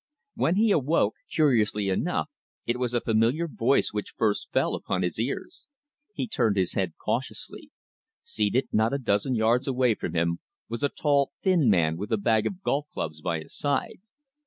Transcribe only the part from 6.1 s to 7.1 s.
He turned his head